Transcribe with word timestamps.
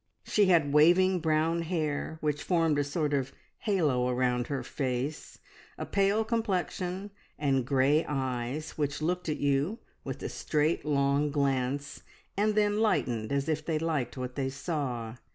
She 0.23 0.47
had 0.47 0.73
waving 0.73 1.19
brown 1.19 1.61
hair, 1.61 2.17
which 2.21 2.41
formed 2.41 2.79
a 2.79 2.83
sort 2.83 3.13
of 3.13 3.31
halo 3.59 4.11
round 4.11 4.47
her 4.47 4.63
face, 4.63 5.37
a 5.77 5.85
pale 5.85 6.23
complexion, 6.23 7.11
and 7.37 7.67
grey 7.67 8.03
eyes 8.07 8.79
which 8.79 9.03
looked 9.03 9.29
at 9.29 9.37
you 9.37 9.77
with 10.03 10.23
a 10.23 10.29
straight 10.29 10.83
long 10.85 11.29
glance, 11.29 12.01
and 12.35 12.55
then 12.55 12.79
lightened 12.79 13.31
as 13.31 13.47
if 13.47 13.63
they 13.63 13.77
liked 13.77 14.17
what 14.17 14.33
they 14.33 14.49
saw. 14.49 15.17